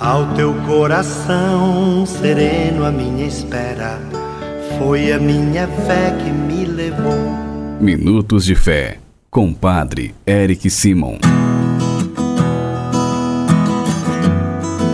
[0.00, 4.00] Ao teu coração sereno, a minha espera
[4.76, 7.14] foi a minha fé que me levou.
[7.80, 8.98] Minutos de Fé,
[9.30, 11.18] com Padre Eric Simon.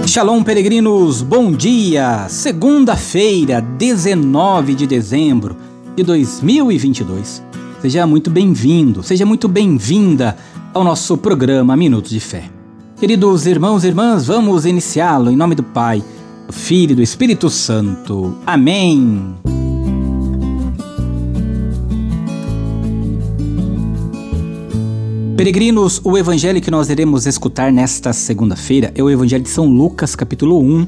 [0.06, 2.28] Shalom, peregrinos, bom dia!
[2.28, 5.56] Segunda-feira, 19 de dezembro
[5.96, 7.42] de 2022.
[7.80, 10.36] Seja muito bem-vindo, seja muito bem-vinda
[10.74, 12.59] ao nosso programa Minutos de Fé.
[13.00, 16.04] Queridos irmãos e irmãs, vamos iniciá-lo em nome do Pai,
[16.46, 18.36] do Filho e do Espírito Santo.
[18.44, 19.34] Amém.
[25.34, 30.14] Peregrinos, o evangelho que nós iremos escutar nesta segunda-feira é o evangelho de São Lucas,
[30.14, 30.86] capítulo 1,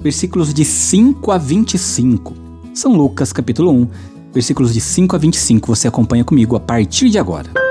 [0.00, 2.34] versículos de 5 a 25.
[2.74, 3.88] São Lucas, capítulo 1,
[4.32, 5.68] versículos de 5 a 25.
[5.68, 7.63] Você acompanha comigo a partir de agora.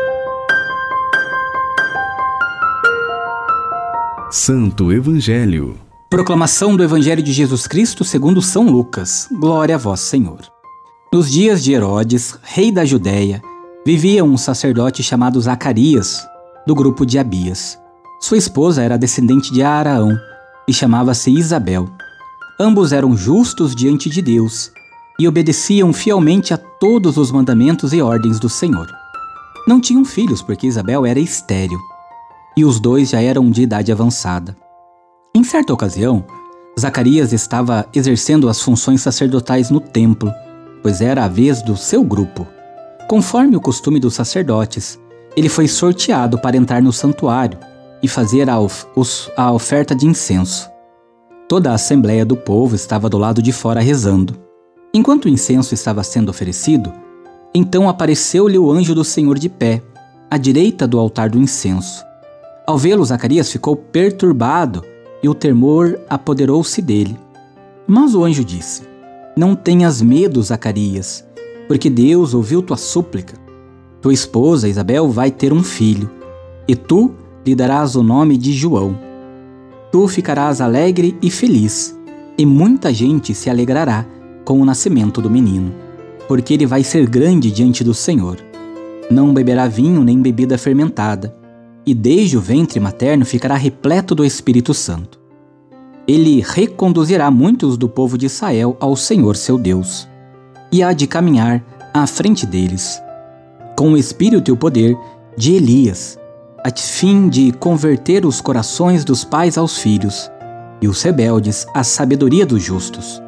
[4.36, 5.76] Santo Evangelho.
[6.10, 9.28] Proclamação do Evangelho de Jesus Cristo segundo São Lucas.
[9.32, 10.40] Glória a vós, Senhor.
[11.14, 13.44] Nos dias de Herodes, rei da Judéia,
[13.86, 16.28] vivia um sacerdote chamado Zacarias,
[16.66, 17.78] do grupo de Abias.
[18.20, 20.18] Sua esposa era descendente de Araão
[20.68, 21.88] e chamava-se Isabel.
[22.60, 24.72] Ambos eram justos diante de Deus
[25.20, 28.88] e obedeciam fielmente a todos os mandamentos e ordens do Senhor.
[29.68, 31.78] Não tinham filhos porque Isabel era estéril
[32.56, 34.56] e os dois já eram de idade avançada.
[35.36, 36.24] Em certa ocasião,
[36.80, 40.32] Zacarias estava exercendo as funções sacerdotais no templo,
[40.82, 42.48] pois era a vez do seu grupo.
[43.08, 45.00] Conforme o costume dos sacerdotes,
[45.36, 47.58] ele foi sorteado para entrar no santuário
[48.02, 48.86] e fazer a, of
[49.36, 50.70] a oferta de incenso.
[51.48, 54.36] Toda a assembleia do povo estava do lado de fora rezando.
[54.94, 56.94] Enquanto o incenso estava sendo oferecido,
[57.54, 59.82] então apareceu-lhe o anjo do Senhor de pé,
[60.30, 62.04] à direita do altar do incenso.
[62.66, 64.86] Ao vê-lo, Zacarias ficou perturbado
[65.22, 67.20] e o temor apoderou-se dele.
[67.86, 68.84] Mas o anjo disse:
[69.36, 71.26] Não tenhas medo, Zacarias,
[71.68, 73.38] porque Deus ouviu tua súplica.
[74.02, 76.10] Tua esposa, Isabel, vai ter um filho,
[76.66, 77.12] e tu
[77.46, 78.98] lhe darás o nome de João.
[79.92, 81.98] Tu ficarás alegre e feliz,
[82.38, 84.06] e muita gente se alegrará
[84.46, 85.74] com o nascimento do menino,
[86.30, 88.38] porque ele vai ser grande diante do Senhor.
[89.12, 91.43] Não beberá vinho nem bebida fermentada
[91.86, 95.20] e desde o ventre materno ficará repleto do Espírito Santo.
[96.08, 100.08] Ele reconduzirá muitos do povo de Israel ao Senhor seu Deus,
[100.72, 101.64] e há de caminhar
[101.94, 103.02] à frente deles,
[103.78, 104.98] com o espírito e o poder
[105.38, 106.18] de Elias,
[106.64, 110.30] a fim de converter os corações dos pais aos filhos,
[110.82, 113.22] e os rebeldes à sabedoria dos justos,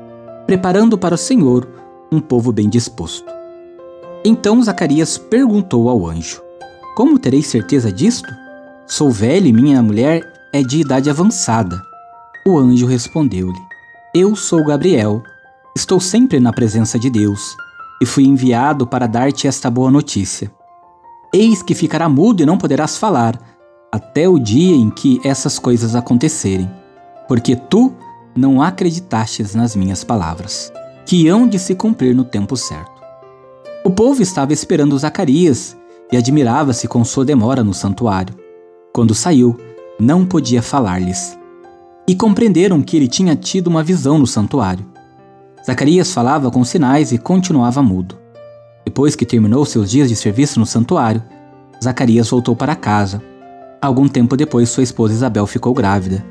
[0.45, 1.67] preparando para o Senhor
[2.11, 3.25] um povo bem disposto.
[4.23, 6.41] Então Zacarias perguntou ao anjo:
[6.95, 8.44] Como terei certeza disto?
[8.88, 11.81] Sou velho e minha mulher é de idade avançada.
[12.47, 13.59] O anjo respondeu-lhe:
[14.13, 15.23] Eu sou Gabriel,
[15.75, 17.56] estou sempre na presença de Deus
[18.00, 20.51] e fui enviado para dar-te esta boa notícia.
[21.34, 23.40] Eis que ficará mudo e não poderás falar,
[23.91, 26.69] até o dia em que essas coisas acontecerem,
[27.28, 27.91] porque tu
[28.35, 30.72] não acreditastes nas minhas palavras,
[31.07, 33.02] que hão de se cumprir no tempo certo.
[33.84, 35.75] O povo estava esperando Zacarias
[36.12, 38.44] e admirava-se com sua demora no santuário.
[38.95, 39.59] Quando saiu,
[40.00, 41.38] não podia falar-lhes.
[42.07, 44.85] E compreenderam que ele tinha tido uma visão no santuário.
[45.66, 48.17] Zacarias falava com sinais e continuava mudo.
[48.85, 51.22] Depois que terminou seus dias de serviço no santuário,
[51.84, 53.22] Zacarias voltou para casa.
[53.81, 56.25] Algum tempo depois, sua esposa Isabel ficou grávida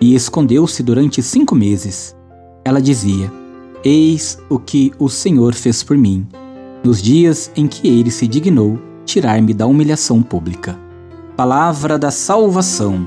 [0.00, 2.16] e escondeu-se durante cinco meses.
[2.64, 3.30] Ela dizia:
[3.84, 6.26] Eis o que o Senhor fez por mim,
[6.82, 10.89] nos dias em que ele se dignou tirar-me da humilhação pública.
[11.40, 13.06] Palavra da salvação.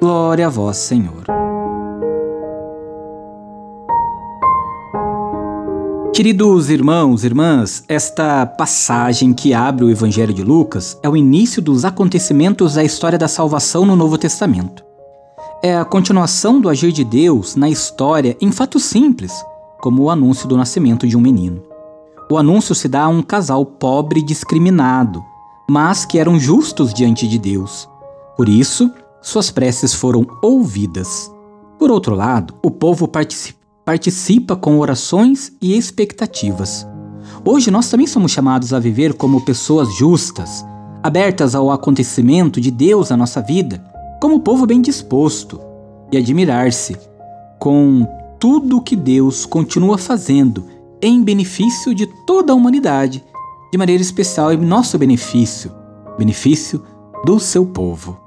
[0.00, 1.22] Glória a vós, Senhor.
[6.14, 11.60] Queridos irmãos e irmãs, esta passagem que abre o Evangelho de Lucas é o início
[11.60, 14.82] dos acontecimentos da história da salvação no Novo Testamento.
[15.62, 19.44] É a continuação do agir de Deus na história em fatos simples,
[19.82, 21.62] como o anúncio do nascimento de um menino.
[22.30, 25.22] O anúncio se dá a um casal pobre e discriminado,
[25.70, 27.88] mas que eram justos diante de Deus.
[28.36, 31.30] Por isso, suas preces foram ouvidas.
[31.78, 33.08] Por outro lado, o povo
[33.84, 36.86] participa com orações e expectativas.
[37.44, 40.64] Hoje nós também somos chamados a viver como pessoas justas,
[41.02, 43.84] abertas ao acontecimento de Deus na nossa vida,
[44.20, 45.60] como povo bem disposto,
[46.10, 46.96] e admirar-se
[47.58, 48.06] com
[48.40, 50.64] tudo o que Deus continua fazendo
[51.02, 53.22] em benefício de toda a humanidade
[53.70, 55.70] de maneira especial em nosso benefício,
[56.18, 56.82] benefício
[57.24, 58.18] do seu povo.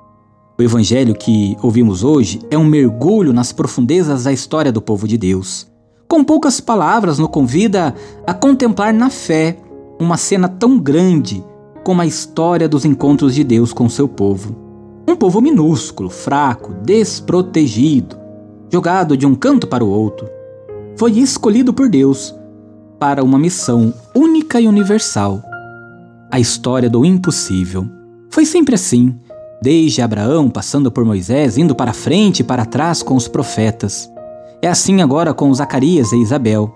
[0.58, 5.18] O evangelho que ouvimos hoje é um mergulho nas profundezas da história do povo de
[5.18, 5.68] Deus.
[6.08, 7.96] Com poucas palavras, nos convida
[8.28, 9.58] a contemplar na fé
[10.00, 11.44] uma cena tão grande
[11.84, 14.56] como a história dos encontros de Deus com seu povo.
[15.08, 18.16] Um povo minúsculo, fraco, desprotegido,
[18.72, 20.30] jogado de um canto para o outro,
[20.96, 22.36] foi escolhido por Deus
[23.02, 25.42] para uma missão única e universal
[26.32, 27.86] a história do impossível.
[28.30, 29.20] Foi sempre assim,
[29.60, 34.08] desde Abraão, passando por Moisés, indo para frente e para trás com os profetas.
[34.62, 36.74] É assim agora com Zacarias e Isabel.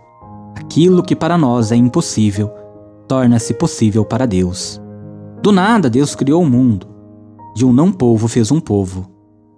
[0.56, 2.52] Aquilo que para nós é impossível
[3.08, 4.82] torna-se possível para Deus.
[5.44, 6.88] Do nada, Deus criou o mundo.
[7.56, 9.08] De um não povo fez um povo.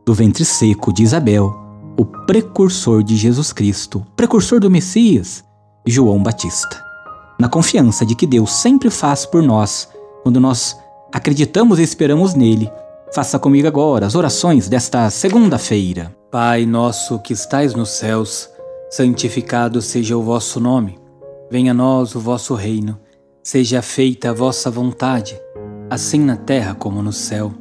[0.05, 1.55] Do ventre seco de Isabel,
[1.97, 5.46] o precursor de Jesus Cristo, precursor do Messias,
[5.87, 6.87] João Batista
[7.39, 9.87] na confiança de que Deus sempre faz por nós
[10.23, 10.77] quando nós
[11.13, 12.69] acreditamos e esperamos nele.
[13.13, 16.13] Faça comigo agora as orações desta segunda-feira.
[16.31, 18.49] Pai nosso que estais nos céus,
[18.89, 20.97] santificado seja o vosso nome.
[21.49, 22.99] Venha a nós o vosso reino.
[23.43, 25.39] Seja feita a vossa vontade,
[25.89, 27.53] assim na terra como no céu.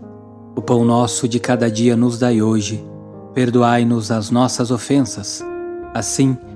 [0.56, 2.84] O pão nosso de cada dia nos dai hoje.
[3.34, 5.44] Perdoai-nos as nossas ofensas,
[5.94, 6.55] assim como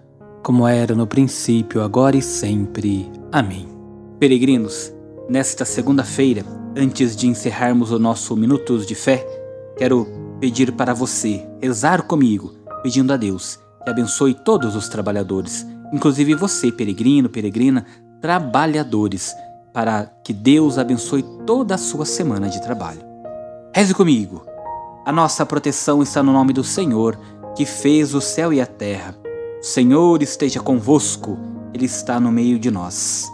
[0.43, 3.11] como era no princípio, agora e sempre.
[3.31, 3.67] Amém.
[4.19, 4.93] Peregrinos,
[5.29, 6.43] nesta segunda-feira,
[6.75, 9.25] antes de encerrarmos o nosso Minutos de Fé,
[9.77, 10.07] quero
[10.39, 12.53] pedir para você rezar comigo,
[12.83, 17.85] pedindo a Deus que abençoe todos os trabalhadores, inclusive você, peregrino, peregrina,
[18.21, 19.33] trabalhadores,
[19.73, 23.01] para que Deus abençoe toda a sua semana de trabalho.
[23.73, 24.45] Reze comigo.
[25.05, 27.17] A nossa proteção está no nome do Senhor,
[27.55, 29.15] que fez o céu e a terra.
[29.61, 31.37] O Senhor esteja convosco,
[31.71, 33.31] Ele está no meio de nós.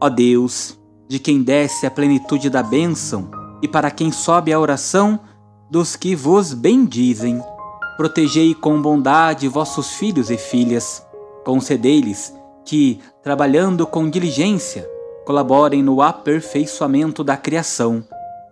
[0.00, 0.76] Ó Deus,
[1.06, 3.30] de quem desce a plenitude da bênção
[3.62, 5.20] e para quem sobe a oração
[5.70, 7.40] dos que vos bendizem,
[7.96, 11.06] protegei com bondade vossos filhos e filhas,
[11.44, 14.90] concedei-lhes que, trabalhando com diligência,
[15.24, 18.02] colaborem no aperfeiçoamento da criação,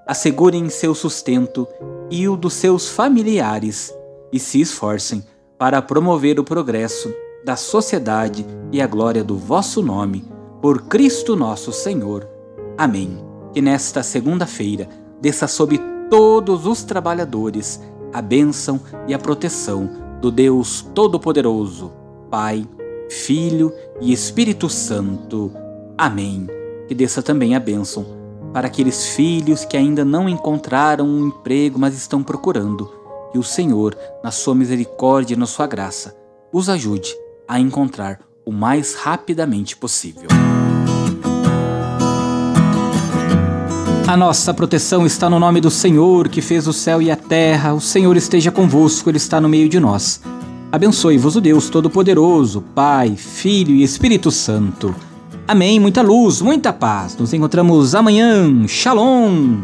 [0.06, 1.66] assegurem seu sustento
[2.12, 3.92] e o dos seus familiares
[4.32, 5.24] e se esforcem
[5.58, 7.12] para promover o progresso
[7.44, 10.24] da sociedade e a glória do vosso nome
[10.60, 12.28] por Cristo nosso Senhor.
[12.76, 13.18] Amém.
[13.52, 14.88] Que nesta segunda-feira
[15.20, 15.80] desça sobre
[16.10, 17.80] todos os trabalhadores
[18.12, 19.88] a bênção e a proteção
[20.20, 21.92] do Deus Todo-Poderoso,
[22.30, 22.66] Pai,
[23.08, 25.52] Filho e Espírito Santo.
[25.96, 26.46] Amém.
[26.88, 28.06] Que desça também a bênção
[28.52, 32.90] para aqueles filhos que ainda não encontraram um emprego, mas estão procurando.
[33.36, 33.94] Que o Senhor,
[34.24, 36.16] na sua misericórdia e na sua graça,
[36.50, 37.14] os ajude
[37.46, 40.26] a encontrar o mais rapidamente possível.
[44.08, 47.74] A nossa proteção está no nome do Senhor, que fez o céu e a terra.
[47.74, 50.22] O Senhor esteja convosco, Ele está no meio de nós.
[50.72, 54.96] Abençoe-vos o Deus Todo-Poderoso, Pai, Filho e Espírito Santo.
[55.46, 55.78] Amém.
[55.78, 57.14] Muita luz, muita paz.
[57.18, 58.66] Nos encontramos amanhã.
[58.66, 59.58] Shalom.